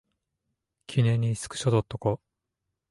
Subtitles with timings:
[0.87, 2.21] 記念にスクショ撮っとこ